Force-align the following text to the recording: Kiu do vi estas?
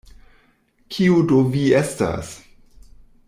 Kiu 0.95 1.19
do 1.33 1.43
vi 1.55 1.65
estas? 1.81 2.35